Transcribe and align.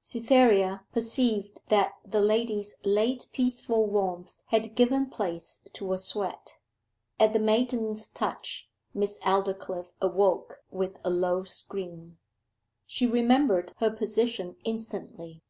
Cytherea 0.00 0.86
perceived 0.90 1.60
that 1.68 1.92
the 2.02 2.22
lady's 2.22 2.78
late 2.82 3.28
peaceful 3.30 3.84
warmth 3.84 4.40
had 4.46 4.74
given 4.74 5.10
place 5.10 5.60
to 5.74 5.92
a 5.92 5.98
sweat. 5.98 6.56
At 7.20 7.34
the 7.34 7.38
maiden's 7.38 8.06
touch, 8.06 8.66
Miss 8.94 9.18
Aldclyffe 9.18 9.92
awoke 10.00 10.62
with 10.70 10.98
a 11.04 11.10
low 11.10 11.44
scream. 11.44 12.16
She 12.86 13.06
remembered 13.06 13.74
her 13.80 13.90
position 13.90 14.56
instantly. 14.64 15.42